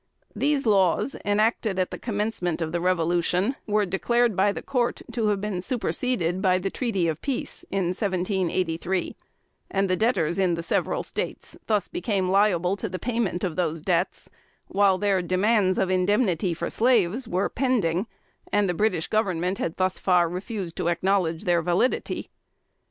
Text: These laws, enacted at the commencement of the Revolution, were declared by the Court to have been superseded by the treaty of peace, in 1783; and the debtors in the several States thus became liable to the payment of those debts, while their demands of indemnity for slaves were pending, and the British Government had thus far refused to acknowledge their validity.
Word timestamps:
These 0.35 0.65
laws, 0.65 1.15
enacted 1.23 1.77
at 1.77 1.91
the 1.91 1.99
commencement 1.99 2.59
of 2.59 2.71
the 2.71 2.81
Revolution, 2.81 3.55
were 3.67 3.85
declared 3.85 4.35
by 4.35 4.51
the 4.51 4.63
Court 4.63 5.03
to 5.11 5.27
have 5.27 5.39
been 5.39 5.61
superseded 5.61 6.41
by 6.41 6.57
the 6.57 6.71
treaty 6.71 7.07
of 7.07 7.21
peace, 7.21 7.63
in 7.69 7.89
1783; 7.89 9.15
and 9.69 9.87
the 9.87 9.95
debtors 9.95 10.39
in 10.39 10.55
the 10.55 10.63
several 10.63 11.03
States 11.03 11.55
thus 11.67 11.87
became 11.87 12.29
liable 12.31 12.75
to 12.77 12.89
the 12.89 12.97
payment 12.97 13.43
of 13.43 13.55
those 13.55 13.79
debts, 13.79 14.27
while 14.69 14.97
their 14.97 15.21
demands 15.21 15.77
of 15.77 15.91
indemnity 15.91 16.55
for 16.55 16.71
slaves 16.71 17.27
were 17.27 17.47
pending, 17.47 18.07
and 18.51 18.67
the 18.67 18.73
British 18.73 19.05
Government 19.05 19.59
had 19.59 19.77
thus 19.77 19.99
far 19.99 20.27
refused 20.27 20.75
to 20.77 20.87
acknowledge 20.89 21.43
their 21.45 21.61
validity. 21.61 22.31